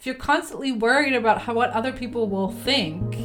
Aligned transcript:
if 0.00 0.06
you're 0.06 0.14
constantly 0.14 0.72
worried 0.72 1.12
about 1.12 1.42
how 1.42 1.52
what 1.52 1.68
other 1.72 1.92
people 1.92 2.26
will 2.26 2.50
think, 2.50 3.18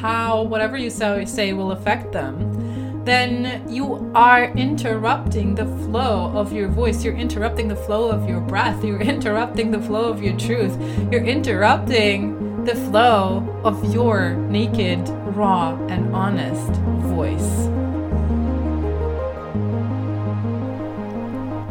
how 0.00 0.44
whatever 0.44 0.76
you 0.76 0.88
say 0.88 1.52
will 1.52 1.72
affect 1.72 2.12
them, 2.12 3.02
then 3.04 3.68
you 3.68 4.12
are 4.14 4.44
interrupting 4.52 5.56
the 5.56 5.66
flow 5.66 6.30
of 6.36 6.52
your 6.52 6.68
voice. 6.68 7.02
You're 7.02 7.16
interrupting 7.16 7.66
the 7.66 7.74
flow 7.74 8.08
of 8.08 8.28
your 8.28 8.38
breath. 8.38 8.84
You're 8.84 9.00
interrupting 9.14 9.72
the 9.72 9.82
flow 9.82 10.04
of 10.04 10.22
your 10.22 10.38
truth. 10.38 10.72
You're 11.10 11.24
interrupting 11.24 12.62
the 12.62 12.76
flow 12.76 13.44
of 13.64 13.92
your 13.92 14.34
naked, 14.34 15.08
raw, 15.34 15.76
and 15.88 16.14
honest 16.14 16.70
voice. 17.10 17.66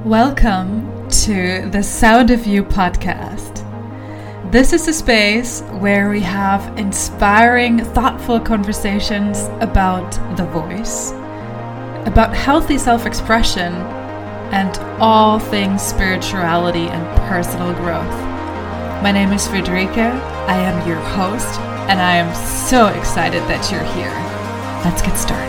Welcome 0.06 1.10
to 1.12 1.70
the 1.70 1.82
Sound 1.82 2.30
of 2.30 2.46
You 2.46 2.66
podcast. 2.66 3.61
This 4.52 4.74
is 4.74 4.86
a 4.90 4.94
space 4.94 5.62
where 5.80 6.10
we 6.10 6.20
have 6.20 6.78
inspiring, 6.78 7.86
thoughtful 7.86 8.38
conversations 8.38 9.44
about 9.62 10.12
the 10.36 10.44
voice, 10.44 11.12
about 12.06 12.36
healthy 12.36 12.78
self 12.78 13.06
expression, 13.06 13.72
and 14.52 14.78
all 15.00 15.40
things 15.40 15.82
spirituality 15.82 16.90
and 16.90 17.18
personal 17.30 17.74
growth. 17.76 18.12
My 19.02 19.14
name 19.14 19.32
is 19.32 19.48
Friederike. 19.48 19.96
I 19.96 20.58
am 20.58 20.86
your 20.86 21.00
host, 21.00 21.58
and 21.88 22.02
I 22.02 22.18
am 22.18 22.36
so 22.68 22.88
excited 22.88 23.44
that 23.44 23.72
you're 23.72 23.88
here. 23.96 24.12
Let's 24.84 25.02
get 25.02 25.16
started. 25.16 25.48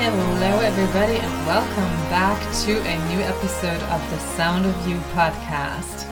Hello, 0.00 0.55
everybody, 0.78 1.16
and 1.16 1.46
welcome 1.46 2.10
back 2.10 2.38
to 2.52 2.78
a 2.78 3.08
new 3.08 3.18
episode 3.20 3.80
of 3.84 4.10
the 4.10 4.18
Sound 4.36 4.66
of 4.66 4.86
You 4.86 4.96
podcast. 5.14 6.06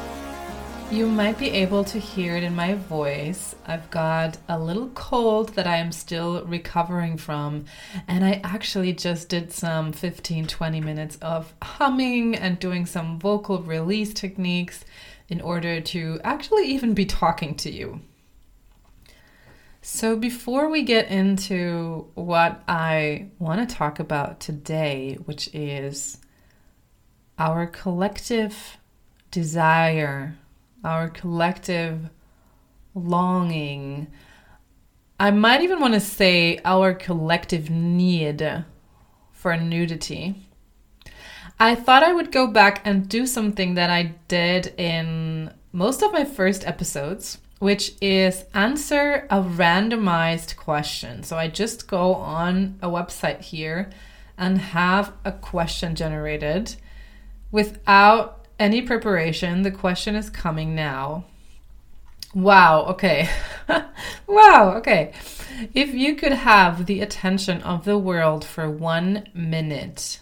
You 0.90 1.06
might 1.06 1.38
be 1.38 1.50
able 1.50 1.84
to 1.84 1.98
hear 1.98 2.34
it 2.34 2.43
in 2.43 2.56
my 2.56 2.73
voice. 2.73 3.54
I've 3.66 3.90
got 3.90 4.38
a 4.48 4.59
little 4.59 4.88
cold 4.95 5.51
that 5.51 5.66
I 5.66 5.76
am 5.76 5.93
still 5.93 6.46
recovering 6.46 7.18
from, 7.18 7.66
and 8.09 8.24
I 8.24 8.40
actually 8.43 8.95
just 8.95 9.29
did 9.29 9.52
some 9.52 9.93
15 9.93 10.46
20 10.46 10.80
minutes 10.80 11.18
of 11.21 11.52
humming 11.60 12.34
and 12.34 12.59
doing 12.59 12.87
some 12.87 13.18
vocal 13.18 13.60
release 13.60 14.15
techniques 14.15 14.82
in 15.28 15.43
order 15.43 15.82
to 15.82 16.21
actually 16.24 16.68
even 16.68 16.95
be 16.95 17.04
talking 17.04 17.54
to 17.56 17.71
you. 17.71 18.01
So, 19.87 20.16
before 20.16 20.71
we 20.71 20.82
get 20.82 21.10
into 21.10 22.10
what 22.15 22.63
I 22.66 23.29
want 23.38 23.68
to 23.68 23.74
talk 23.74 24.01
about 24.01 24.40
today, 24.40 25.18
which 25.27 25.54
is 25.54 26.18
our 27.38 27.66
collective 27.66 28.79
desire 29.30 30.37
our 30.85 31.09
collective 31.09 32.10
longing. 32.95 34.07
I 35.18 35.30
might 35.30 35.62
even 35.62 35.80
want 35.80 35.95
to 35.95 36.01
say 36.01 36.60
our 36.65 36.93
collective 36.95 37.71
need 37.71 38.65
for 39.32 39.57
nudity. 39.57 40.35
I 41.59 41.74
thought 41.74 42.02
I 42.02 42.12
would 42.12 42.30
go 42.30 42.46
back 42.46 42.82
and 42.85 43.09
do 43.09 43.27
something 43.27 43.74
that 43.74 43.90
I 43.90 44.15
did 44.29 44.74
in 44.77 45.52
most 45.73 46.02
of 46.02 46.12
my 46.12 46.24
first 46.24 46.66
episodes, 46.66 47.38
which 47.59 47.93
is 48.01 48.45
answer 48.52 49.27
a 49.30 49.41
randomized 49.41 50.57
question. 50.57 51.23
So 51.23 51.37
I 51.37 51.49
just 51.49 51.88
go 51.88 52.15
on 52.15 52.79
a 52.83 52.88
website 52.88 53.41
here 53.41 53.91
and 54.37 54.59
have 54.59 55.13
a 55.24 55.33
question 55.33 55.95
generated 55.95 56.77
without 57.51 58.46
any 58.59 58.83
preparation. 58.83 59.63
The 59.63 59.71
question 59.71 60.15
is 60.15 60.30
coming 60.30 60.74
now. 60.74 61.24
Wow, 62.35 62.87
okay. 62.87 63.29
wow, 64.27 64.75
okay. 64.78 65.12
If 65.72 65.94
you 65.94 66.16
could 66.16 66.33
have 66.33 66.87
the 66.87 67.01
attention 67.01 67.62
of 67.62 67.84
the 67.84 67.97
world 67.97 68.45
for 68.45 68.69
one 68.69 69.28
minute, 69.33 70.21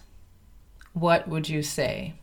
what 0.93 1.27
would 1.27 1.49
you 1.49 1.63
say? 1.63 2.13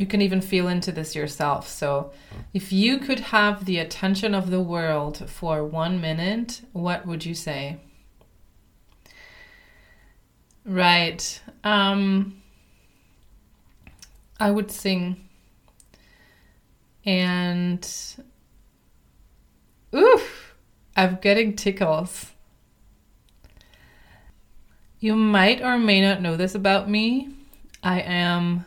You 0.00 0.06
can 0.06 0.22
even 0.22 0.40
feel 0.40 0.66
into 0.66 0.92
this 0.92 1.14
yourself. 1.14 1.68
So, 1.68 2.10
if 2.54 2.72
you 2.72 2.96
could 2.96 3.20
have 3.20 3.66
the 3.66 3.76
attention 3.76 4.34
of 4.34 4.48
the 4.48 4.62
world 4.62 5.28
for 5.28 5.62
one 5.62 6.00
minute, 6.00 6.62
what 6.72 7.04
would 7.04 7.26
you 7.26 7.34
say? 7.34 7.76
Right. 10.64 11.42
Um, 11.64 12.40
I 14.40 14.50
would 14.50 14.70
sing. 14.70 15.28
And 17.04 17.86
oof, 19.94 20.54
I'm 20.96 21.16
getting 21.16 21.56
tickles. 21.56 22.32
You 24.98 25.14
might 25.14 25.60
or 25.60 25.76
may 25.76 26.00
not 26.00 26.22
know 26.22 26.36
this 26.36 26.54
about 26.54 26.88
me. 26.88 27.28
I 27.82 28.00
am 28.00 28.64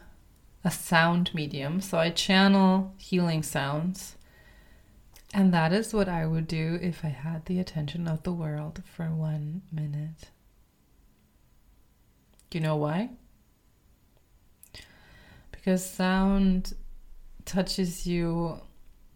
a 0.63 0.71
sound 0.71 1.33
medium, 1.33 1.81
so 1.81 1.97
I 1.97 2.09
channel 2.09 2.93
healing 2.97 3.43
sounds. 3.43 4.15
And 5.33 5.53
that 5.53 5.73
is 5.73 5.93
what 5.93 6.07
I 6.07 6.25
would 6.25 6.47
do 6.47 6.77
if 6.81 7.03
I 7.03 7.09
had 7.09 7.45
the 7.45 7.59
attention 7.59 8.07
of 8.07 8.23
the 8.23 8.31
world 8.31 8.83
for 8.85 9.05
one 9.05 9.63
minute. 9.71 10.29
Do 12.49 12.59
you 12.59 12.63
know 12.63 12.75
why? 12.75 13.09
Because 15.51 15.83
sound 15.83 16.73
touches 17.45 18.05
you 18.05 18.61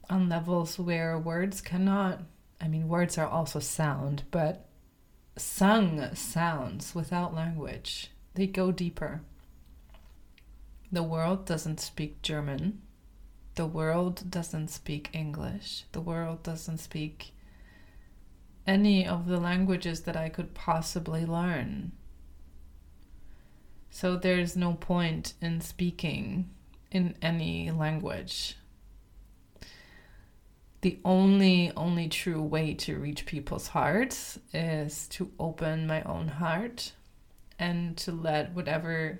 on 0.09 0.27
levels 0.27 0.79
where 0.79 1.19
words 1.19 1.61
cannot. 1.61 2.21
I 2.59 2.67
mean, 2.67 2.87
words 2.87 3.17
are 3.17 3.27
also 3.27 3.59
sound, 3.59 4.23
but 4.31 4.65
sung 5.37 6.15
sounds 6.15 6.95
without 6.95 7.35
language, 7.35 8.09
they 8.33 8.47
go 8.47 8.71
deeper. 8.71 9.21
The 10.91 11.03
world 11.03 11.45
doesn't 11.45 11.79
speak 11.79 12.21
German. 12.21 12.81
The 13.55 13.65
world 13.65 14.29
doesn't 14.29 14.69
speak 14.69 15.09
English. 15.13 15.83
The 15.91 16.01
world 16.01 16.43
doesn't 16.43 16.77
speak 16.77 17.33
any 18.65 19.07
of 19.07 19.27
the 19.27 19.39
languages 19.39 20.01
that 20.01 20.15
I 20.15 20.29
could 20.29 20.53
possibly 20.53 21.25
learn. 21.25 21.91
So 23.89 24.15
there's 24.15 24.55
no 24.55 24.73
point 24.73 25.33
in 25.41 25.61
speaking 25.61 26.49
in 26.91 27.15
any 27.21 27.71
language. 27.71 28.55
The 30.81 30.99
only 31.03 31.71
only 31.75 32.07
true 32.07 32.41
way 32.41 32.73
to 32.75 32.99
reach 32.99 33.25
people's 33.25 33.67
hearts 33.67 34.39
is 34.53 35.07
to 35.09 35.31
open 35.39 35.87
my 35.87 36.03
own 36.03 36.27
heart 36.27 36.93
and 37.57 37.97
to 37.97 38.11
let 38.11 38.53
whatever 38.53 39.19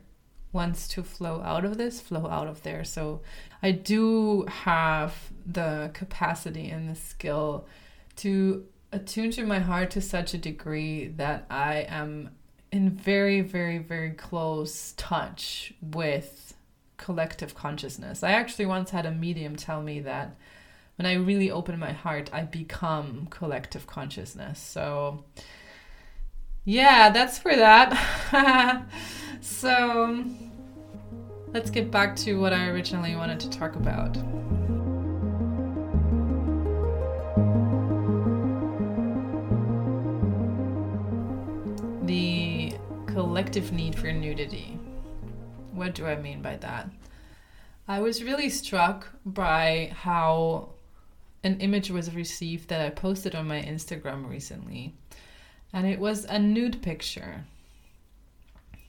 wants 0.58 0.88
to 0.90 1.04
flow 1.04 1.42
out 1.44 1.64
of 1.64 1.78
this 1.78 2.02
flow 2.02 2.28
out 2.28 2.48
of 2.48 2.64
there. 2.64 2.84
So 2.84 3.22
I 3.62 3.72
do 3.72 4.44
have 4.50 5.14
the 5.46 5.92
capacity 5.94 6.68
and 6.70 6.90
the 6.90 6.96
skill 6.96 7.68
to 8.18 8.66
attune 8.92 9.30
to 9.32 9.46
my 9.46 9.60
heart 9.60 9.92
to 9.92 10.02
such 10.02 10.34
a 10.34 10.38
degree 10.38 11.10
that 11.10 11.46
I 11.50 11.86
am 11.88 12.32
in 12.72 12.90
very, 12.90 13.42
very, 13.42 13.78
very 13.78 14.12
close 14.12 14.94
touch 14.98 15.74
with 15.82 16.56
collective 16.98 17.54
consciousness. 17.54 18.24
I 18.24 18.32
actually 18.32 18.66
once 18.66 18.90
had 18.90 19.06
a 19.06 19.12
medium 19.12 19.56
tell 19.56 19.84
me 19.84 20.00
that 20.02 20.36
when 20.96 21.06
I 21.06 21.14
really 21.14 21.52
open 21.52 21.78
my 21.78 21.92
heart, 21.92 22.32
I 22.34 22.42
become 22.42 23.28
collective 23.30 23.86
consciousness. 23.86 24.60
So, 24.60 25.24
yeah, 26.66 27.12
that's 27.12 27.38
for 27.38 27.56
that. 27.56 28.88
so, 29.42 30.26
let's 31.54 31.70
get 31.70 31.92
back 31.92 32.16
to 32.18 32.40
what 32.40 32.54
I 32.54 32.68
originally 32.68 33.16
wanted 33.16 33.40
to 33.42 33.50
talk 33.50 33.76
about. 33.76 34.14
The 42.06 42.74
collective 43.08 43.72
need 43.72 43.98
for 43.98 44.12
nudity. 44.12 44.80
What 45.72 45.96
do 45.96 46.06
I 46.06 46.16
mean 46.16 46.42
by 46.42 46.58
that? 46.58 46.90
I 47.88 48.00
was 48.00 48.24
really 48.24 48.50
struck 48.50 49.08
by 49.26 49.92
how 49.96 50.70
an 51.44 51.60
image 51.62 51.90
was 51.90 52.14
received 52.14 52.68
that 52.70 52.82
I 52.82 52.90
posted 52.90 53.36
on 53.36 53.48
my 53.48 53.62
Instagram 53.62 54.30
recently. 54.30 54.94
And 55.72 55.88
it 55.88 56.00
was 56.00 56.26
a 56.26 56.40
nude 56.40 56.82
picture. 56.82 57.46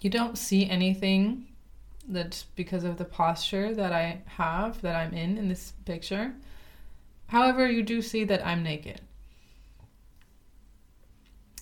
You 0.01 0.11
don't 0.11 0.39
see 0.39 0.69
anything 0.69 1.47
that 2.09 2.45
because 2.57 2.85
of 2.85 2.97
the 2.97 3.05
posture 3.05 3.75
that 3.75 3.93
I 3.93 4.23
have, 4.27 4.81
that 4.83 4.97
I'm 4.97 5.15
in 5.15 5.39
in 5.39 5.49
this 5.49 5.73
picture. 5.85 6.35
However, 7.27 7.71
you 7.71 7.83
do 7.83 8.01
see 8.01 8.25
that 8.25 8.45
I'm 8.47 8.63
naked. 8.63 9.01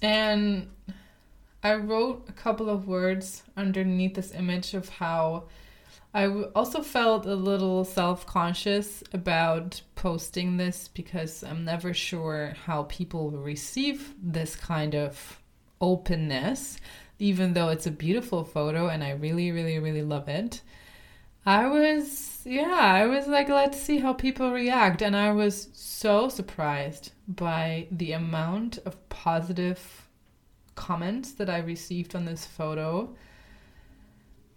And 0.00 0.68
I 1.62 1.74
wrote 1.74 2.26
a 2.28 2.32
couple 2.32 2.70
of 2.70 2.86
words 2.86 3.42
underneath 3.56 4.14
this 4.14 4.32
image 4.32 4.74
of 4.74 4.88
how 4.88 5.44
I 6.14 6.28
also 6.54 6.80
felt 6.80 7.26
a 7.26 7.34
little 7.34 7.84
self 7.84 8.24
conscious 8.24 9.02
about 9.12 9.82
posting 9.96 10.56
this 10.56 10.88
because 10.88 11.44
I'm 11.44 11.64
never 11.64 11.92
sure 11.92 12.54
how 12.64 12.84
people 12.84 13.32
receive 13.32 14.14
this 14.22 14.56
kind 14.56 14.94
of 14.94 15.42
openness, 15.80 16.78
even 17.18 17.54
though 17.54 17.68
it's 17.68 17.86
a 17.86 17.90
beautiful 17.90 18.44
photo 18.44 18.88
and 18.88 19.02
I 19.02 19.10
really, 19.10 19.50
really, 19.52 19.78
really 19.78 20.02
love 20.02 20.28
it. 20.28 20.62
I 21.44 21.68
was, 21.68 22.40
yeah, 22.44 22.74
I 22.74 23.06
was 23.06 23.28
like, 23.28 23.48
let's 23.48 23.80
see 23.80 23.98
how 23.98 24.12
people 24.12 24.50
react. 24.50 25.00
And 25.00 25.16
I 25.16 25.30
was 25.32 25.68
so 25.72 26.28
surprised 26.28 27.12
by 27.28 27.86
the 27.90 28.12
amount 28.12 28.78
of 28.84 29.08
positive 29.08 30.08
comments 30.74 31.32
that 31.32 31.48
I 31.48 31.58
received 31.58 32.14
on 32.14 32.24
this 32.24 32.44
photo 32.44 33.14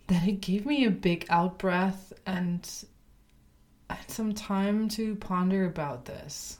that 0.07 0.27
it 0.27 0.41
gave 0.41 0.65
me 0.65 0.85
a 0.85 0.91
big 0.91 1.27
out 1.29 1.59
breath 1.59 2.11
and 2.25 2.67
some 4.07 4.33
time 4.33 4.89
to 4.89 5.15
ponder 5.15 5.65
about 5.65 6.05
this. 6.05 6.57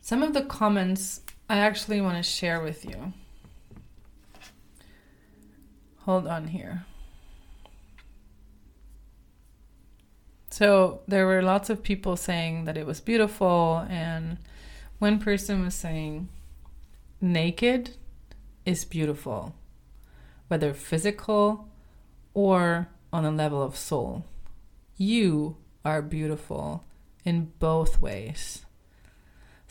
Some 0.00 0.22
of 0.22 0.32
the 0.32 0.42
comments 0.42 1.20
I 1.50 1.58
actually 1.58 2.00
want 2.00 2.16
to 2.16 2.22
share 2.22 2.60
with 2.60 2.84
you. 2.84 3.12
Hold 6.02 6.28
on 6.28 6.46
here. 6.46 6.84
So 10.48 11.00
there 11.08 11.26
were 11.26 11.42
lots 11.42 11.68
of 11.68 11.82
people 11.82 12.16
saying 12.16 12.66
that 12.66 12.76
it 12.76 12.86
was 12.86 13.00
beautiful, 13.00 13.84
and 13.90 14.38
one 15.00 15.18
person 15.18 15.64
was 15.64 15.74
saying, 15.74 16.28
naked 17.20 17.96
is 18.64 18.84
beautiful, 18.84 19.56
whether 20.46 20.72
physical 20.72 21.68
or 22.32 22.90
on 23.12 23.24
a 23.24 23.32
level 23.32 23.60
of 23.60 23.76
soul. 23.76 24.24
You 24.96 25.56
are 25.84 26.00
beautiful 26.00 26.84
in 27.24 27.50
both 27.58 28.00
ways. 28.00 28.64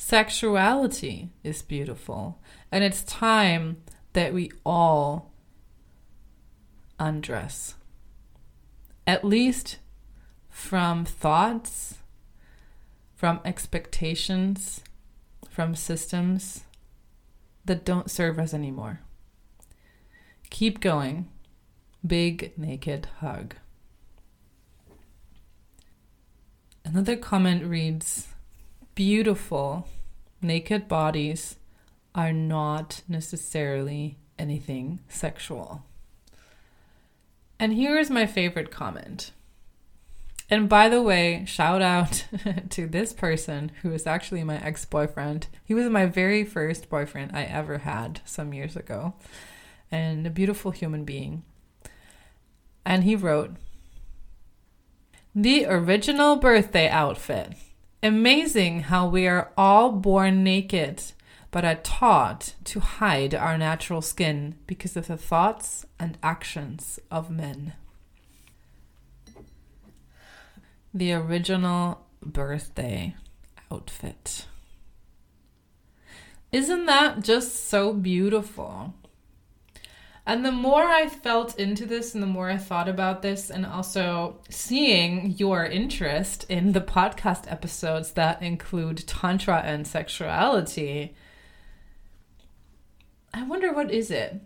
Sexuality 0.01 1.29
is 1.43 1.61
beautiful, 1.61 2.39
and 2.71 2.85
it's 2.85 3.03
time 3.03 3.83
that 4.13 4.33
we 4.33 4.49
all 4.65 5.33
undress. 6.97 7.75
At 9.05 9.25
least 9.25 9.79
from 10.49 11.03
thoughts, 11.03 11.95
from 13.13 13.41
expectations, 13.43 14.81
from 15.49 15.75
systems 15.75 16.63
that 17.65 17.83
don't 17.83 18.09
serve 18.09 18.39
us 18.39 18.53
anymore. 18.53 19.01
Keep 20.49 20.79
going. 20.79 21.27
Big 22.07 22.57
naked 22.57 23.09
hug. 23.19 23.53
Another 26.85 27.17
comment 27.17 27.65
reads 27.65 28.29
Beautiful 28.99 29.87
naked 30.41 30.89
bodies 30.89 31.55
are 32.13 32.33
not 32.33 33.01
necessarily 33.07 34.17
anything 34.37 34.99
sexual. 35.07 35.85
And 37.57 37.73
here 37.73 37.97
is 37.97 38.09
my 38.09 38.25
favorite 38.25 38.71
comment. 38.71 39.31
And 40.49 40.67
by 40.67 40.89
the 40.89 41.01
way, 41.01 41.45
shout 41.47 41.81
out 41.81 42.25
to 42.71 42.87
this 42.87 43.13
person 43.13 43.71
who 43.83 43.93
is 43.93 44.05
actually 44.05 44.43
my 44.43 44.61
ex 44.61 44.83
boyfriend. 44.83 45.47
He 45.63 45.73
was 45.73 45.87
my 45.87 46.05
very 46.05 46.43
first 46.43 46.89
boyfriend 46.89 47.31
I 47.33 47.43
ever 47.43 47.77
had 47.77 48.19
some 48.25 48.53
years 48.53 48.75
ago, 48.75 49.13
and 49.89 50.27
a 50.27 50.29
beautiful 50.29 50.71
human 50.71 51.05
being. 51.05 51.43
And 52.83 53.05
he 53.05 53.15
wrote, 53.15 53.51
The 55.33 55.67
original 55.67 56.35
birthday 56.35 56.89
outfit. 56.89 57.53
Amazing 58.01 58.81
how 58.83 59.07
we 59.07 59.27
are 59.27 59.51
all 59.57 59.91
born 59.91 60.43
naked, 60.43 61.03
but 61.51 61.65
are 61.65 61.75
taught 61.75 62.53
to 62.65 62.79
hide 62.79 63.35
our 63.35 63.57
natural 63.57 64.01
skin 64.01 64.55
because 64.67 64.95
of 64.95 65.07
the 65.07 65.17
thoughts 65.17 65.85
and 65.99 66.17
actions 66.23 66.99
of 67.11 67.29
men 67.29 67.73
the 70.93 71.13
original 71.13 72.05
birthday 72.21 73.15
outfit. 73.71 74.45
Isn't 76.51 76.85
that 76.87 77.21
just 77.21 77.69
so 77.69 77.93
beautiful? 77.93 78.95
And 80.29 80.45
the 80.45 80.51
more 80.51 80.83
I 80.83 81.09
felt 81.09 81.57
into 81.57 81.87
this 81.87 82.13
and 82.13 82.21
the 82.21 82.27
more 82.27 82.51
I 82.51 82.57
thought 82.57 82.87
about 82.87 83.23
this, 83.23 83.49
and 83.49 83.65
also 83.65 84.37
seeing 84.47 85.31
your 85.31 85.65
interest 85.65 86.45
in 86.47 86.73
the 86.73 86.81
podcast 86.81 87.51
episodes 87.51 88.11
that 88.11 88.39
include 88.39 89.07
Tantra 89.07 89.63
and 89.65 89.87
sexuality, 89.87 91.15
I 93.33 93.41
wonder 93.41 93.73
what 93.73 93.89
is 93.89 94.11
it? 94.11 94.39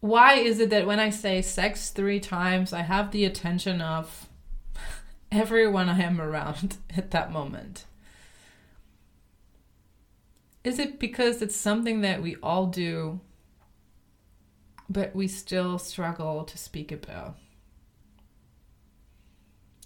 Why 0.00 0.34
is 0.34 0.58
it 0.58 0.70
that 0.70 0.84
when 0.84 0.98
I 0.98 1.10
say 1.10 1.42
sex 1.42 1.90
three 1.90 2.18
times, 2.18 2.72
I 2.72 2.82
have 2.82 3.12
the 3.12 3.24
attention 3.24 3.80
of 3.80 4.28
everyone 5.30 5.88
I 5.88 6.00
am 6.00 6.20
around 6.20 6.78
at 6.96 7.12
that 7.12 7.30
moment? 7.30 7.84
Is 10.64 10.80
it 10.80 10.98
because 10.98 11.40
it's 11.40 11.54
something 11.54 12.00
that 12.00 12.20
we 12.20 12.34
all 12.42 12.66
do, 12.66 13.20
but 14.88 15.14
we 15.14 15.28
still 15.28 15.78
struggle 15.78 16.44
to 16.44 16.58
speak 16.58 16.92
about? 16.92 17.36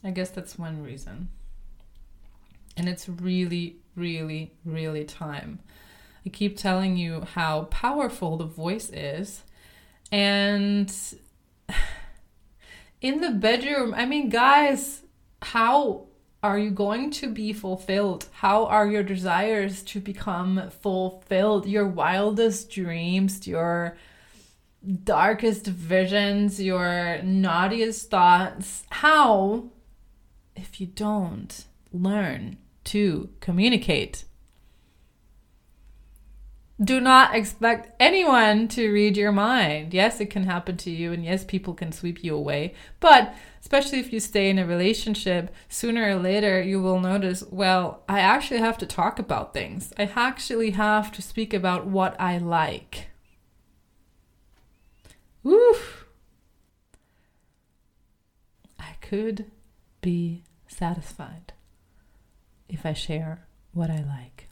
I 0.02 0.10
guess 0.10 0.30
that's 0.30 0.58
one 0.58 0.82
reason. 0.82 1.28
And 2.76 2.88
it's 2.88 3.08
really, 3.08 3.76
really, 3.96 4.52
really 4.64 5.04
time. 5.04 5.60
I 6.24 6.30
keep 6.30 6.56
telling 6.56 6.96
you 6.96 7.22
how 7.34 7.64
powerful 7.64 8.36
the 8.36 8.44
voice 8.44 8.90
is. 8.90 9.42
And 10.12 10.92
in 13.00 13.20
the 13.20 13.30
bedroom, 13.30 13.94
I 13.94 14.06
mean, 14.06 14.28
guys, 14.28 15.02
how 15.42 16.06
are 16.42 16.58
you 16.58 16.70
going 16.70 17.10
to 17.10 17.28
be 17.28 17.52
fulfilled? 17.52 18.26
How 18.32 18.66
are 18.66 18.86
your 18.86 19.02
desires 19.02 19.82
to 19.84 20.00
become 20.00 20.70
fulfilled? 20.70 21.66
Your 21.66 21.86
wildest 21.86 22.70
dreams, 22.70 23.46
your 23.46 23.96
darkest 25.04 25.66
visions, 25.66 26.60
your 26.60 27.22
naughtiest 27.22 28.10
thoughts. 28.10 28.84
How 28.90 29.70
if 30.56 30.80
you 30.80 30.86
don't 30.86 31.64
learn 31.92 32.58
to 32.84 33.30
communicate? 33.40 34.24
do 36.82 36.98
not 36.98 37.34
expect 37.34 37.94
anyone 38.00 38.66
to 38.66 38.90
read 38.90 39.16
your 39.16 39.32
mind. 39.32 39.92
Yes, 39.92 40.18
it 40.20 40.30
can 40.30 40.44
happen 40.44 40.78
to 40.78 40.90
you, 40.90 41.12
and 41.12 41.24
yes, 41.24 41.44
people 41.44 41.74
can 41.74 41.92
sweep 41.92 42.24
you 42.24 42.34
away. 42.34 42.74
But 43.00 43.34
especially 43.60 44.00
if 44.00 44.12
you 44.12 44.20
stay 44.20 44.48
in 44.48 44.58
a 44.58 44.66
relationship, 44.66 45.54
sooner 45.68 46.08
or 46.08 46.16
later 46.16 46.62
you 46.62 46.80
will 46.80 46.98
notice 46.98 47.44
well, 47.50 48.02
I 48.08 48.20
actually 48.20 48.60
have 48.60 48.78
to 48.78 48.86
talk 48.86 49.18
about 49.18 49.52
things. 49.52 49.92
I 49.98 50.10
actually 50.16 50.70
have 50.70 51.12
to 51.12 51.22
speak 51.22 51.52
about 51.52 51.86
what 51.86 52.18
I 52.18 52.38
like. 52.38 53.09
Oof. 55.46 56.06
I 58.78 58.94
could 59.00 59.50
be 60.00 60.44
satisfied 60.68 61.52
if 62.68 62.84
I 62.84 62.92
share 62.92 63.46
what 63.72 63.90
I 63.90 64.02
like. 64.02 64.48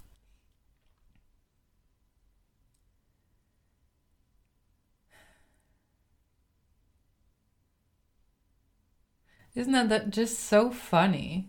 Isn't 9.55 9.73
that, 9.73 9.89
that 9.89 10.11
just 10.11 10.39
so 10.39 10.71
funny 10.71 11.49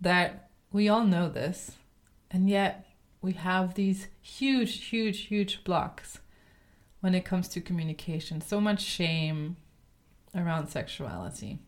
that 0.00 0.50
we 0.72 0.88
all 0.88 1.04
know 1.04 1.28
this, 1.28 1.76
and 2.30 2.50
yet 2.50 2.86
we 3.22 3.32
have 3.32 3.74
these 3.74 4.08
huge, 4.20 4.86
huge, 4.86 5.26
huge 5.26 5.62
blocks 5.62 6.18
when 7.06 7.14
it 7.14 7.24
comes 7.24 7.46
to 7.46 7.60
communication. 7.60 8.40
So 8.40 8.60
much 8.60 8.82
shame 8.82 9.56
around 10.34 10.66
sexuality. 10.66 11.60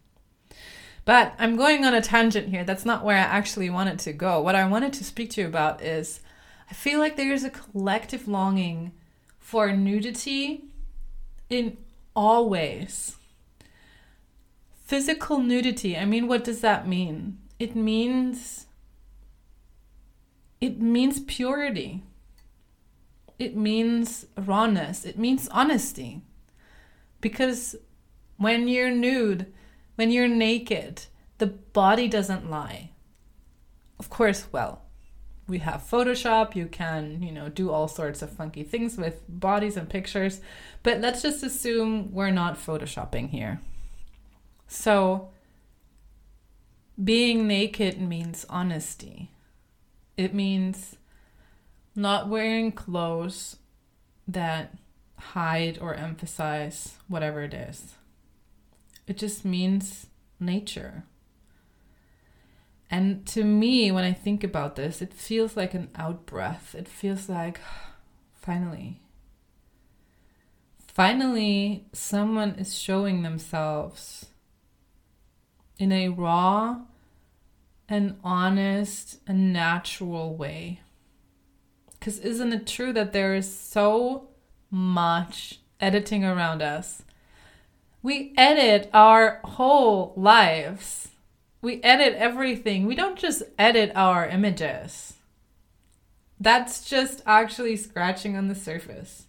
But 1.05 1.35
I'm 1.39 1.55
going 1.57 1.85
on 1.85 1.95
a 1.95 2.03
tangent 2.03 2.49
here. 2.49 2.65
That's 2.65 2.85
not 2.85 3.05
where 3.05 3.17
I 3.17 3.21
actually 3.21 3.71
wanted 3.71 4.01
to 4.01 4.13
go. 4.13 4.43
What 4.43 4.57
I 4.57 4.67
wanted 4.67 4.93
to 4.95 5.05
speak 5.05 5.31
to 5.31 5.43
you 5.43 5.47
about 5.47 5.81
is 5.81 6.19
I 6.69 6.75
feel 6.75 6.99
like 6.99 7.17
there's 7.17 7.45
a 7.45 7.51
collective 7.51 8.27
longing 8.27 8.91
for 9.39 9.73
nudity 9.73 10.65
in 11.49 11.77
all 12.17 12.51
ways 12.51 13.15
Physical 14.89 15.39
nudity. 15.39 15.99
I 15.99 16.07
mean, 16.07 16.29
what 16.29 16.43
does 16.43 16.63
that 16.63 16.89
mean? 16.89 17.37
It 17.59 17.77
means 17.77 18.65
it 20.63 20.81
means 20.81 21.21
purity. 21.21 22.03
It 23.39 23.57
means 23.57 24.27
rawness, 24.37 25.05
it 25.05 25.19
means 25.19 25.49
honesty. 25.49 26.23
Because 27.21 27.77
when 28.37 28.69
you're 28.69 28.91
nude, 28.91 29.53
when 29.97 30.11
you're 30.11 30.29
naked, 30.29 31.03
the 31.39 31.47
body 31.47 32.09
doesn't 32.09 32.51
lie. 32.51 32.91
Of 33.99 34.11
course, 34.11 34.47
well, 34.53 34.83
we 35.49 35.59
have 35.59 35.83
Photoshop, 35.83 36.55
you 36.55 36.67
can, 36.67 37.23
you 37.23 37.33
know, 37.33 37.49
do 37.49 37.71
all 37.71 37.89
sorts 37.89 38.23
of 38.23 38.31
funky 38.31 38.63
things 38.63 38.97
with 38.97 39.23
bodies 39.29 39.77
and 39.77 39.89
pictures, 39.89 40.41
but 40.83 41.01
let's 41.01 41.23
just 41.23 41.43
assume 41.43 42.13
we're 42.13 42.31
not 42.31 42.59
photoshopping 42.59 43.31
here. 43.31 43.61
So, 44.69 45.31
being 47.03 47.49
naked 47.49 48.01
means 48.01 48.45
honesty. 48.51 49.31
It 50.17 50.35
means 50.35 50.98
not 51.99 52.29
wearing 52.29 52.71
clothes 52.71 53.57
that 54.29 54.79
hide 55.17 55.77
or 55.81 55.95
emphasize 55.95 56.97
whatever 57.09 57.43
it 57.43 57.53
is. 57.53 57.95
It 59.09 59.17
just 59.19 59.45
means 59.45 60.07
nature. 60.39 61.03
And 62.89 63.27
to 63.27 63.43
me, 63.43 63.91
when 63.91 64.05
I 64.05 64.13
think 64.13 64.45
about 64.45 64.77
this, 64.77 65.03
it 65.03 65.13
feels 65.13 65.57
like 65.57 65.75
an 65.75 65.91
out 65.97 66.25
breath. 66.25 66.75
It 66.79 66.87
feels 66.87 67.29
like, 67.29 67.61
finally. 68.33 69.01
Finally, 70.87 71.87
someone 71.93 72.55
is 72.55 72.79
showing 72.79 73.23
themselves 73.23 74.27
in 75.79 75.91
a 75.91 76.11
raw 76.11 76.79
and 77.89 78.17
honest 78.23 79.19
and 79.27 79.53
natural 79.53 80.37
way. 80.37 80.81
Because 81.99 82.19
isn't 82.21 82.53
it 82.53 82.67
true 82.67 82.93
that 82.93 83.13
there 83.13 83.35
is 83.35 83.53
so 83.53 84.29
much 84.71 85.61
editing 85.81 86.25
around 86.25 86.63
us? 86.63 87.03
We 88.03 88.33
edit 88.37 88.89
our 88.95 89.41
whole 89.45 90.13
lives. 90.17 91.09
We 91.61 91.83
edit 91.83 92.15
everything. 92.15 92.87
We 92.87 92.95
don't 92.95 93.19
just 93.19 93.43
edit 93.59 93.91
our 93.95 94.27
images. 94.29 95.15
That's 96.41 96.89
just 96.89 97.23
actually 97.27 97.77
scratching 97.77 98.37
on 98.37 98.47
the 98.47 98.55
surface. 98.55 99.27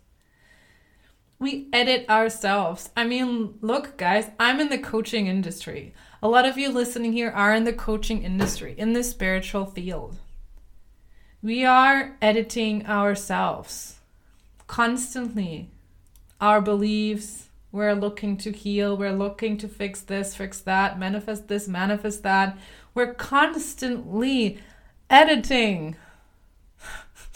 We 1.40 1.70
edit 1.74 2.08
ourselves. 2.10 2.90
I 2.96 3.06
mean, 3.06 3.56
look, 3.62 3.98
guys, 3.98 4.30
I'm 4.40 4.60
in 4.60 4.70
the 4.70 4.78
coaching 4.78 5.26
industry. 5.28 5.94
A 6.22 6.28
lot 6.28 6.46
of 6.46 6.58
you 6.58 6.70
listening 6.70 7.14
here 7.14 7.32
are 7.32 7.56
in 7.56 7.64
the 7.64 7.74
coaching 7.74 8.24
industry, 8.24 8.76
in 8.78 8.94
the 8.94 9.04
spiritual 9.04 9.66
field. 9.66 10.18
We 11.42 11.64
are 11.64 12.18
editing 12.22 12.86
ourselves 12.86 14.00
constantly. 14.68 15.70
Our 16.42 16.60
beliefs, 16.60 17.48
we're 17.72 17.96
looking 17.96 18.36
to 18.38 18.52
heal, 18.52 18.98
we're 18.98 19.14
looking 19.14 19.58
to 19.60 19.70
fix 19.70 20.02
this, 20.02 20.36
fix 20.36 20.60
that, 20.62 21.00
manifest 21.00 21.48
this, 21.48 21.66
manifest 21.68 22.24
that. 22.24 22.58
We're 22.94 23.14
constantly 23.14 24.60
editing. 25.10 25.96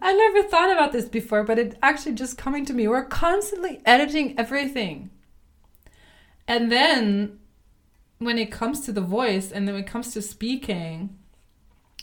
I 0.00 0.12
never 0.12 0.48
thought 0.48 0.70
about 0.70 0.92
this 0.92 1.06
before, 1.06 1.42
but 1.42 1.58
it 1.58 1.76
actually 1.82 2.14
just 2.14 2.38
coming 2.38 2.64
to 2.66 2.72
me. 2.72 2.86
We're 2.86 3.04
constantly 3.04 3.80
editing 3.84 4.38
everything. 4.38 5.10
And 6.46 6.70
then 6.70 7.40
when 8.18 8.38
it 8.38 8.52
comes 8.52 8.80
to 8.82 8.92
the 8.92 9.00
voice 9.00 9.50
and 9.50 9.66
then 9.66 9.74
when 9.74 9.82
it 9.82 9.90
comes 9.90 10.12
to 10.12 10.22
speaking, 10.22 11.18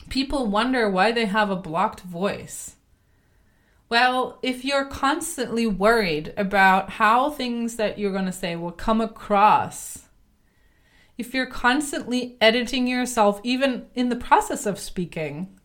people 0.09 0.47
wonder 0.47 0.89
why 0.89 1.11
they 1.11 1.25
have 1.25 1.49
a 1.49 1.55
blocked 1.55 2.01
voice. 2.01 2.75
Well, 3.89 4.37
if 4.43 4.63
you're 4.63 4.85
constantly 4.85 5.65
worried 5.65 6.33
about 6.37 6.91
how 6.91 7.31
things 7.31 7.77
that 7.77 7.97
you're 7.97 8.11
going 8.11 8.25
to 8.25 8.31
say 8.31 8.55
will 8.55 8.71
come 8.71 9.01
across, 9.01 10.05
if 11.17 11.33
you're 11.33 11.47
constantly 11.47 12.37
editing 12.39 12.87
yourself, 12.87 13.41
even 13.43 13.87
in 13.95 14.09
the 14.09 14.15
process 14.15 14.65
of 14.65 14.79
speaking, 14.79 15.59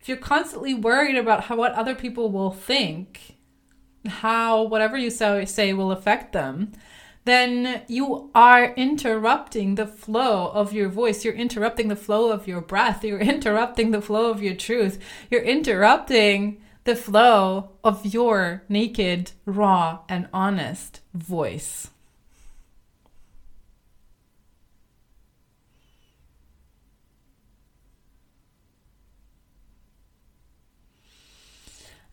if 0.00 0.08
you're 0.08 0.18
constantly 0.18 0.74
worried 0.74 1.16
about 1.16 1.44
how 1.44 1.56
what 1.56 1.72
other 1.72 1.94
people 1.94 2.30
will 2.30 2.50
think, 2.50 3.36
how 4.06 4.62
whatever 4.64 4.96
you 4.96 5.10
say 5.10 5.72
will 5.72 5.92
affect 5.92 6.32
them, 6.32 6.72
then 7.26 7.82
you 7.88 8.30
are 8.36 8.72
interrupting 8.74 9.74
the 9.74 9.86
flow 9.86 10.46
of 10.52 10.72
your 10.72 10.88
voice. 10.88 11.24
You're 11.24 11.34
interrupting 11.34 11.88
the 11.88 11.96
flow 11.96 12.30
of 12.30 12.46
your 12.46 12.60
breath. 12.60 13.02
You're 13.02 13.18
interrupting 13.34 13.90
the 13.90 14.00
flow 14.00 14.30
of 14.30 14.42
your 14.42 14.54
truth. 14.54 15.00
You're 15.28 15.42
interrupting 15.42 16.62
the 16.84 16.94
flow 16.94 17.70
of 17.82 18.06
your 18.06 18.62
naked, 18.68 19.32
raw, 19.44 20.00
and 20.08 20.28
honest 20.32 21.00
voice. 21.14 21.90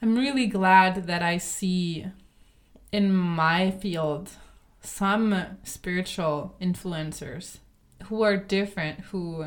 I'm 0.01 0.17
really 0.17 0.48
glad 0.48 1.05
that 1.05 1.22
I 1.22 1.38
see 1.38 2.08
in 2.91 3.13
my 3.13 3.70
field 3.70 4.32
some 4.84 5.58
spiritual 5.63 6.56
influencers 6.62 7.60
who 8.06 8.22
are 8.22 8.38
different, 8.38 9.00
who 9.00 9.46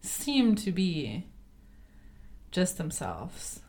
seem 0.00 0.54
to 0.56 0.72
be 0.72 1.26
just 2.50 2.78
themselves. 2.78 3.60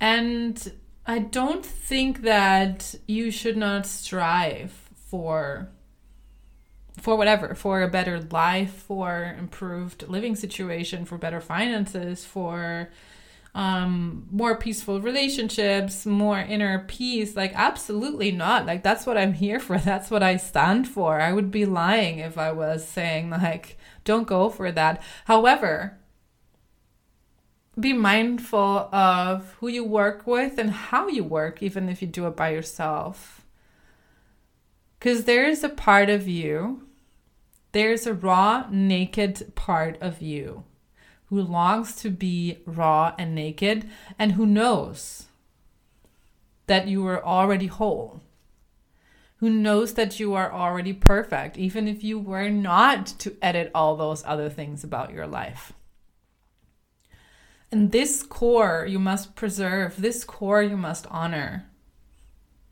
And 0.00 0.72
I 1.04 1.18
don't 1.18 1.64
think 1.64 2.22
that 2.22 2.94
you 3.06 3.30
should 3.30 3.56
not 3.56 3.86
strive 3.86 4.72
for 5.10 5.68
for 6.98 7.16
whatever, 7.16 7.54
for 7.54 7.82
a 7.82 7.88
better 7.88 8.20
life, 8.20 8.72
for 8.72 9.36
improved 9.38 10.08
living 10.08 10.34
situation, 10.34 11.04
for 11.04 11.18
better 11.18 11.40
finances, 11.40 12.24
for 12.24 12.90
um, 13.56 14.28
more 14.30 14.54
peaceful 14.54 15.00
relationships, 15.00 16.04
more 16.04 16.38
inner 16.38 16.80
peace. 16.80 17.34
Like, 17.34 17.52
absolutely 17.54 18.30
not. 18.30 18.66
Like, 18.66 18.82
that's 18.82 19.06
what 19.06 19.16
I'm 19.16 19.32
here 19.32 19.58
for. 19.58 19.78
That's 19.86 20.10
what 20.10 20.22
I 20.22 20.36
stand 20.36 20.86
for. 20.86 21.20
I 21.20 21.32
would 21.32 21.50
be 21.50 21.64
lying 21.64 22.18
if 22.18 22.36
I 22.36 22.52
was 22.52 22.86
saying, 22.86 23.30
like, 23.30 23.78
don't 24.04 24.26
go 24.26 24.50
for 24.50 24.70
that. 24.72 25.02
However, 25.24 25.96
be 27.80 27.94
mindful 27.94 28.90
of 28.92 29.54
who 29.60 29.68
you 29.68 29.84
work 29.84 30.26
with 30.26 30.58
and 30.58 30.70
how 30.70 31.08
you 31.08 31.24
work, 31.24 31.62
even 31.62 31.88
if 31.88 32.02
you 32.02 32.08
do 32.08 32.26
it 32.26 32.36
by 32.36 32.50
yourself. 32.50 33.46
Because 34.98 35.24
there 35.24 35.48
is 35.48 35.64
a 35.64 35.70
part 35.70 36.10
of 36.10 36.28
you, 36.28 36.86
there's 37.72 38.06
a 38.06 38.12
raw, 38.12 38.66
naked 38.70 39.54
part 39.54 39.96
of 40.02 40.20
you 40.20 40.64
who 41.26 41.40
longs 41.40 41.96
to 41.96 42.10
be 42.10 42.58
raw 42.66 43.14
and 43.18 43.34
naked, 43.34 43.88
and 44.18 44.32
who 44.32 44.46
knows 44.46 45.26
that 46.66 46.88
you 46.88 47.06
are 47.06 47.24
already 47.24 47.66
whole, 47.66 48.22
who 49.38 49.50
knows 49.50 49.94
that 49.94 50.18
you 50.18 50.34
are 50.34 50.52
already 50.52 50.92
perfect, 50.92 51.58
even 51.58 51.86
if 51.86 52.02
you 52.02 52.18
were 52.18 52.48
not 52.48 53.06
to 53.06 53.36
edit 53.42 53.70
all 53.74 53.96
those 53.96 54.24
other 54.24 54.48
things 54.48 54.82
about 54.82 55.12
your 55.12 55.26
life. 55.26 55.72
And 57.70 57.92
this 57.92 58.22
core 58.22 58.86
you 58.88 58.98
must 58.98 59.34
preserve, 59.34 60.00
this 60.00 60.24
core 60.24 60.62
you 60.62 60.76
must 60.76 61.06
honor. 61.10 61.66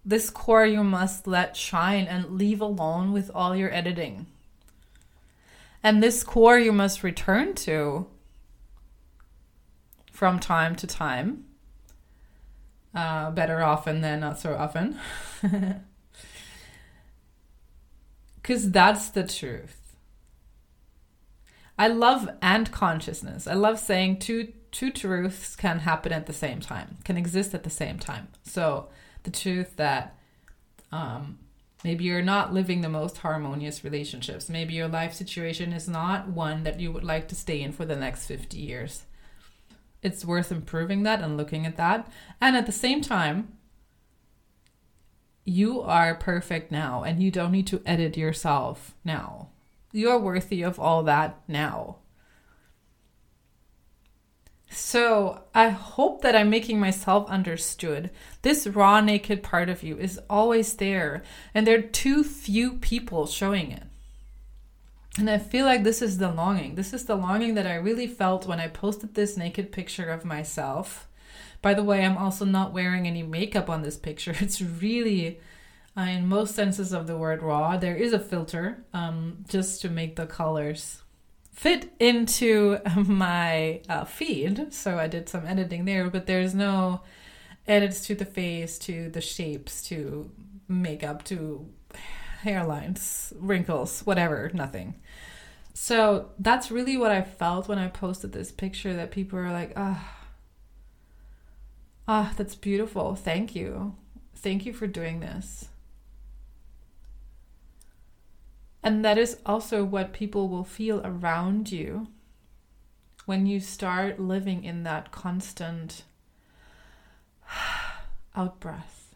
This 0.05 0.31
core 0.31 0.67
you 0.67 0.85
must 0.85 1.27
let 1.27 1.57
shine 1.57 2.07
and 2.07 2.39
leave 2.39 2.61
alone 2.61 3.13
with 3.13 3.31
all 3.35 3.57
your 3.57 3.73
editing. 3.75 4.27
And 5.83 6.03
this 6.03 6.23
core 6.23 6.59
you 6.59 6.73
must 6.73 7.03
return 7.03 7.55
to 7.57 8.07
from 10.15 10.39
time 10.39 10.77
to 10.77 10.87
time. 10.87 11.45
Uh, 12.95 13.33
better 13.33 13.61
often 13.63 14.01
than 14.01 14.21
not 14.21 14.39
so 14.39 14.55
often. 14.55 14.99
Because 18.37 18.71
that's 18.73 19.09
the 19.09 19.27
truth. 19.27 19.97
I 21.79 21.89
love 21.89 22.29
and 22.43 22.71
consciousness. 22.71 23.47
I 23.47 23.55
love 23.55 23.81
saying 23.81 24.19
two 24.19 24.53
two 24.71 24.91
truths 24.91 25.57
can 25.57 25.79
happen 25.79 26.13
at 26.13 26.27
the 26.27 26.35
same 26.35 26.61
time, 26.61 26.99
can 27.05 27.17
exist 27.17 27.55
at 27.55 27.63
the 27.63 27.71
same 27.71 27.99
time. 27.99 28.29
So 28.43 28.91
the 29.23 29.31
truth 29.31 29.77
that 29.77 30.19
um, 30.93 31.39
maybe 31.85 32.05
you're 32.05 32.21
not 32.21 32.53
living 32.53 32.83
the 32.83 32.91
most 32.91 33.17
harmonious 33.17 33.83
relationships. 33.83 34.51
Maybe 34.51 34.75
your 34.75 34.89
life 34.89 35.15
situation 35.15 35.73
is 35.73 35.89
not 35.89 36.29
one 36.29 36.65
that 36.65 36.81
you 36.81 36.93
would 36.93 37.05
like 37.05 37.29
to 37.29 37.35
stay 37.35 37.63
in 37.63 37.73
for 37.73 37.87
the 37.87 37.97
next 37.97 38.27
50 38.27 38.59
years 38.59 39.05
it's 40.05 40.25
worth 40.25 40.53
improving 40.53 41.03
that 41.03 41.23
and 41.23 41.37
looking 41.37 41.67
at 41.67 41.77
that. 41.77 42.07
And 42.41 42.57
at 42.57 42.67
the 42.67 42.73
same 42.73 43.01
time, 43.01 43.57
you 45.45 45.81
are 45.81 46.15
perfect 46.15 46.71
now 46.71 47.03
and 47.03 47.23
you 47.23 47.31
don't 47.31 47.53
need 47.53 47.67
to 47.69 47.83
edit 47.85 48.17
yourself 48.17 48.95
now. 49.05 49.49
You're 49.93 50.19
worthy 50.19 50.63
of 50.63 50.79
all 50.79 51.03
that 51.05 51.41
now. 51.49 51.97
So 54.71 55.45
I 55.55 55.69
hope 55.69 56.23
that 56.23 56.35
I'm 56.35 56.51
making 56.51 56.81
myself 56.81 57.31
understood. 57.31 58.11
This 58.43 58.67
raw, 58.67 59.01
naked 59.01 59.43
part 59.43 59.69
of 59.69 59.85
you 59.85 59.97
is 59.97 60.19
always 60.29 60.75
there, 60.75 61.23
and 61.55 61.65
there 61.65 61.79
are 61.79 61.83
too 61.83 62.25
few 62.25 62.75
people 62.75 63.27
showing 63.27 63.71
it. 63.71 63.85
And 65.19 65.31
I 65.31 65.39
feel 65.39 65.65
like 65.65 65.85
this 65.85 66.03
is 66.03 66.19
the 66.19 66.31
longing. 66.31 66.75
This 66.75 66.93
is 66.93 67.05
the 67.05 67.15
longing 67.15 67.55
that 67.55 67.67
I 67.67 67.77
really 67.77 68.09
felt 68.09 68.47
when 68.47 68.59
I 68.59 68.67
posted 68.67 69.15
this 69.15 69.37
naked 69.37 69.71
picture 69.71 70.11
of 70.11 70.25
myself. 70.25 71.07
By 71.63 71.75
the 71.75 71.85
way, 71.85 72.05
I'm 72.05 72.19
also 72.19 72.45
not 72.45 72.73
wearing 72.73 73.07
any 73.07 73.23
makeup 73.23 73.71
on 73.71 73.83
this 73.83 73.97
picture. 73.97 74.35
It's 74.41 74.61
really, 74.61 75.41
uh, 75.97 76.03
in 76.03 76.27
most 76.27 76.55
senses 76.55 76.93
of 76.93 77.07
the 77.07 77.17
word 77.17 77.43
raw, 77.43 77.77
there 77.77 77.97
is 77.97 78.13
a 78.13 78.19
filter 78.19 78.85
um, 78.93 79.45
just 79.49 79.81
to 79.83 79.89
make 79.89 80.17
the 80.17 80.27
colors 80.27 81.03
fit 81.53 81.93
into 82.01 82.79
my 82.97 83.83
uh, 83.89 84.05
feed. 84.05 84.75
So 84.75 84.99
I 84.99 85.07
did 85.07 85.29
some 85.29 85.47
editing 85.47 85.85
there, 85.85 86.11
but 86.11 86.27
there's 86.27 86.55
no 86.55 87.03
edits 87.69 88.05
to 88.07 88.17
the 88.17 88.25
face, 88.25 88.79
to 88.81 89.09
the 89.11 89.21
shapes, 89.21 89.83
to 89.89 90.31
makeup, 90.69 91.23
to 91.25 91.69
hairlines, 92.45 93.33
wrinkles, 93.39 94.01
whatever, 94.01 94.51
nothing. 94.55 94.95
So 95.73 96.31
that's 96.39 96.71
really 96.71 96.97
what 96.97 97.11
I 97.11 97.23
felt 97.23 97.69
when 97.69 97.79
I 97.79 97.89
posted 97.89 98.33
this 98.33 98.53
picture 98.53 98.95
that 98.95 99.11
people 99.11 99.39
are 99.39 99.51
like, 99.51 99.73
ah, 99.77 100.09
oh, 100.09 100.27
ah, 102.07 102.31
oh, 102.31 102.35
that's 102.37 102.55
beautiful. 102.55 103.17
Thank 103.17 103.57
you. 103.57 103.97
Thank 104.37 104.67
you 104.67 104.73
for 104.73 104.87
doing 104.87 105.21
this. 105.21 105.69
And 108.85 109.05
that 109.05 109.17
is 109.17 109.39
also 109.47 109.83
what 109.83 110.13
people 110.13 110.49
will 110.49 110.65
feel 110.65 111.01
around 111.05 111.73
you 111.73 112.09
when 113.25 113.47
you 113.47 113.59
start 113.59 114.21
living 114.21 114.63
in 114.63 114.83
that 114.83 115.11
constant 115.11 116.05
out 118.37 118.61
breath. 118.61 119.15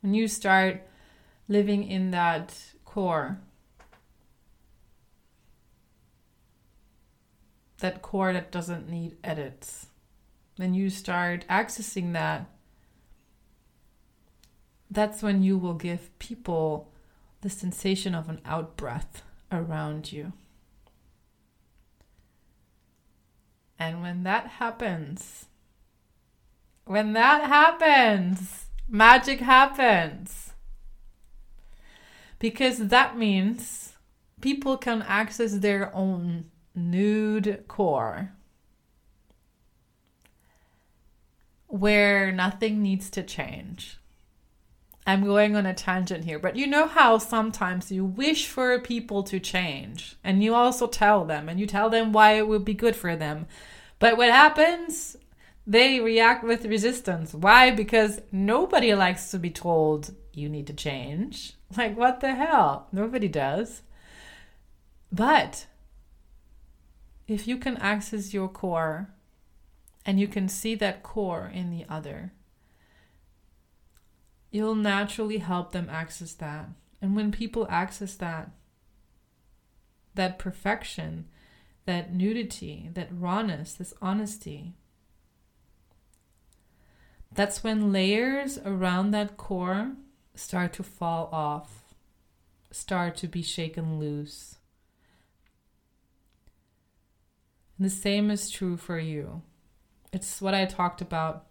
When 0.00 0.14
you 0.14 0.26
start 0.28 0.82
living 1.48 1.84
in 1.84 2.10
that 2.10 2.54
core, 2.84 3.38
that 7.78 8.02
core 8.02 8.32
that 8.32 8.50
doesn't 8.50 8.88
need 8.88 9.16
edits, 9.22 9.86
then 10.56 10.74
you 10.74 10.90
start 10.90 11.44
accessing 11.48 12.12
that. 12.12 12.46
That's 14.90 15.22
when 15.22 15.42
you 15.42 15.58
will 15.58 15.74
give 15.74 16.16
people 16.18 16.92
the 17.42 17.50
sensation 17.50 18.14
of 18.14 18.28
an 18.28 18.40
out 18.44 18.76
breath 18.76 19.22
around 19.52 20.12
you. 20.12 20.32
And 23.78 24.00
when 24.00 24.22
that 24.22 24.46
happens, 24.46 25.46
when 26.86 27.12
that 27.12 27.42
happens, 27.42 28.66
magic 28.88 29.40
happens. 29.40 30.45
Because 32.38 32.78
that 32.88 33.16
means 33.16 33.94
people 34.40 34.76
can 34.76 35.02
access 35.02 35.58
their 35.58 35.94
own 35.94 36.50
nude 36.74 37.64
core 37.68 38.32
where 41.68 42.30
nothing 42.30 42.82
needs 42.82 43.10
to 43.10 43.22
change. 43.22 43.98
I'm 45.06 45.24
going 45.24 45.54
on 45.54 45.66
a 45.66 45.74
tangent 45.74 46.24
here, 46.24 46.38
but 46.38 46.56
you 46.56 46.66
know 46.66 46.86
how 46.88 47.18
sometimes 47.18 47.92
you 47.92 48.04
wish 48.04 48.48
for 48.48 48.80
people 48.80 49.22
to 49.24 49.38
change 49.38 50.16
and 50.24 50.42
you 50.42 50.54
also 50.54 50.88
tell 50.88 51.24
them 51.24 51.48
and 51.48 51.60
you 51.60 51.66
tell 51.66 51.88
them 51.88 52.12
why 52.12 52.32
it 52.32 52.48
would 52.48 52.64
be 52.64 52.74
good 52.74 52.96
for 52.96 53.14
them. 53.14 53.46
But 53.98 54.16
what 54.16 54.30
happens? 54.30 55.16
They 55.66 55.98
react 55.98 56.44
with 56.44 56.64
resistance. 56.64 57.34
Why? 57.34 57.72
Because 57.72 58.20
nobody 58.30 58.94
likes 58.94 59.30
to 59.32 59.38
be 59.38 59.50
told 59.50 60.14
you 60.32 60.48
need 60.48 60.66
to 60.68 60.74
change. 60.74 61.54
Like, 61.76 61.96
what 61.96 62.20
the 62.20 62.32
hell? 62.32 62.86
Nobody 62.92 63.26
does. 63.26 63.82
But 65.10 65.66
if 67.26 67.48
you 67.48 67.56
can 67.56 67.76
access 67.78 68.32
your 68.32 68.48
core 68.48 69.10
and 70.04 70.20
you 70.20 70.28
can 70.28 70.48
see 70.48 70.76
that 70.76 71.02
core 71.02 71.50
in 71.52 71.70
the 71.70 71.84
other, 71.88 72.32
you'll 74.52 74.76
naturally 74.76 75.38
help 75.38 75.72
them 75.72 75.88
access 75.90 76.34
that. 76.34 76.68
And 77.02 77.16
when 77.16 77.32
people 77.32 77.66
access 77.68 78.14
that, 78.14 78.50
that 80.14 80.38
perfection, 80.38 81.26
that 81.84 82.14
nudity, 82.14 82.90
that 82.94 83.08
rawness, 83.10 83.74
this 83.74 83.92
honesty, 84.00 84.74
that's 87.34 87.62
when 87.62 87.92
layers 87.92 88.58
around 88.58 89.10
that 89.10 89.36
core 89.36 89.92
start 90.34 90.72
to 90.74 90.82
fall 90.82 91.28
off, 91.32 91.94
start 92.70 93.16
to 93.16 93.28
be 93.28 93.42
shaken 93.42 93.98
loose. 93.98 94.56
And 97.78 97.84
the 97.84 97.90
same 97.90 98.30
is 98.30 98.50
true 98.50 98.76
for 98.76 98.98
you. 98.98 99.42
It's 100.12 100.40
what 100.40 100.54
I 100.54 100.64
talked 100.64 101.00
about 101.00 101.46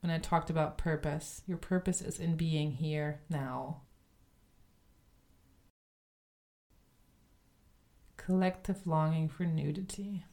when 0.00 0.10
I 0.10 0.18
talked 0.18 0.50
about 0.50 0.78
purpose. 0.78 1.42
Your 1.46 1.58
purpose 1.58 2.00
is 2.00 2.18
in 2.18 2.36
being 2.36 2.72
here 2.72 3.20
now. 3.28 3.82
Collective 8.16 8.86
longing 8.86 9.28
for 9.28 9.44
nudity. 9.44 10.24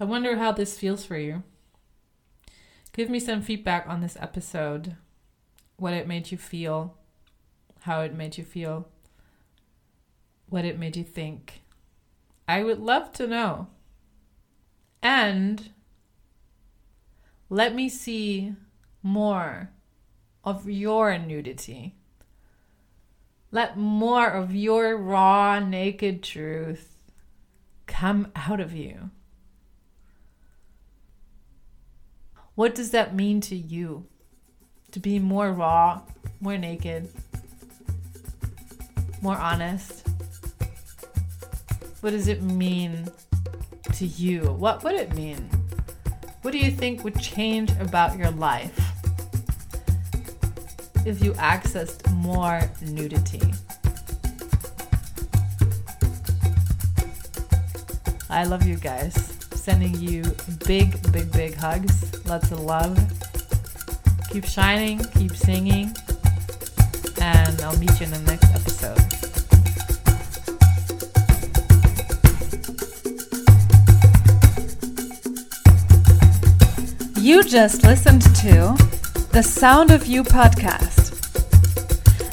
I 0.00 0.04
wonder 0.04 0.36
how 0.36 0.52
this 0.52 0.78
feels 0.78 1.04
for 1.04 1.16
you. 1.16 1.42
Give 2.94 3.10
me 3.10 3.18
some 3.18 3.42
feedback 3.42 3.88
on 3.88 4.00
this 4.00 4.16
episode. 4.20 4.94
What 5.76 5.94
it 5.94 6.06
made 6.06 6.30
you 6.30 6.38
feel, 6.38 6.96
how 7.80 8.02
it 8.02 8.14
made 8.14 8.38
you 8.38 8.44
feel, 8.44 8.86
what 10.48 10.64
it 10.64 10.78
made 10.78 10.96
you 10.96 11.02
think. 11.02 11.62
I 12.46 12.62
would 12.62 12.78
love 12.78 13.12
to 13.14 13.26
know. 13.26 13.66
And 15.02 15.70
let 17.50 17.74
me 17.74 17.88
see 17.88 18.54
more 19.02 19.70
of 20.44 20.70
your 20.70 21.18
nudity. 21.18 21.96
Let 23.50 23.76
more 23.76 24.28
of 24.28 24.54
your 24.54 24.96
raw, 24.96 25.58
naked 25.58 26.22
truth 26.22 26.96
come 27.86 28.30
out 28.36 28.60
of 28.60 28.72
you. 28.72 29.10
What 32.54 32.76
does 32.76 32.90
that 32.90 33.16
mean 33.16 33.40
to 33.42 33.56
you? 33.56 34.06
To 34.92 35.00
be 35.00 35.18
more 35.18 35.50
raw, 35.52 36.02
more 36.40 36.56
naked, 36.56 37.08
more 39.20 39.36
honest? 39.36 40.06
What 42.00 42.10
does 42.10 42.28
it 42.28 42.42
mean 42.42 43.08
to 43.94 44.06
you? 44.06 44.52
What 44.52 44.84
would 44.84 44.94
it 44.94 45.14
mean? 45.14 45.50
What 46.42 46.52
do 46.52 46.58
you 46.58 46.70
think 46.70 47.02
would 47.02 47.18
change 47.18 47.72
about 47.80 48.16
your 48.16 48.30
life 48.30 48.78
if 51.04 51.24
you 51.24 51.32
accessed 51.32 52.08
more 52.12 52.60
nudity? 52.82 53.52
I 58.30 58.44
love 58.44 58.64
you 58.64 58.76
guys. 58.76 59.33
Sending 59.64 59.98
you 59.98 60.22
big, 60.66 61.10
big, 61.10 61.32
big 61.32 61.54
hugs. 61.54 62.22
Lots 62.26 62.52
of 62.52 62.60
love. 62.60 62.98
Keep 64.28 64.44
shining, 64.44 65.02
keep 65.16 65.34
singing, 65.34 65.90
and 67.18 67.58
I'll 67.62 67.78
meet 67.78 67.98
you 67.98 68.04
in 68.04 68.12
the 68.12 68.20
next 68.26 68.52
episode. 68.54 69.00
You 77.18 77.42
just 77.42 77.84
listened 77.84 78.20
to 78.20 78.76
the 79.32 79.42
Sound 79.42 79.90
of 79.90 80.04
You 80.04 80.24
podcast. 80.24 81.16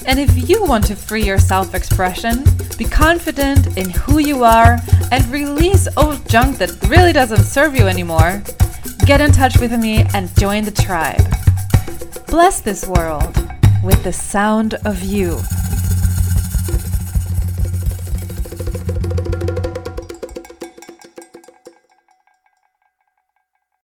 And 0.05 0.19
if 0.19 0.49
you 0.49 0.65
want 0.65 0.85
to 0.87 0.97
free 0.97 1.23
your 1.23 1.39
self 1.39 1.73
expression, 1.75 2.43
be 2.83 2.89
confident 2.89 3.77
in 3.77 3.91
who 3.91 4.17
you 4.17 4.43
are, 4.43 4.79
and 5.11 5.23
release 5.27 5.87
old 5.97 6.27
junk 6.27 6.57
that 6.57 6.71
really 6.87 7.13
doesn't 7.13 7.43
serve 7.43 7.75
you 7.75 7.85
anymore, 7.85 8.41
get 9.05 9.21
in 9.21 9.31
touch 9.31 9.59
with 9.59 9.71
me 9.79 10.03
and 10.15 10.35
join 10.35 10.63
the 10.63 10.71
tribe. 10.71 11.21
Bless 12.25 12.59
this 12.59 12.87
world 12.87 13.37
with 13.83 14.03
the 14.03 14.11
sound 14.11 14.73
of 14.83 15.03
you. 15.03 15.39